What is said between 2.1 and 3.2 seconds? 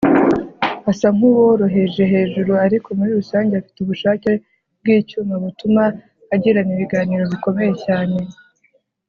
hejuru ariko muri